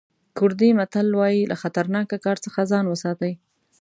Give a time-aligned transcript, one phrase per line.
[0.37, 3.33] کوردي متل وایي له خطرناکه کار څخه ځان وساتئ.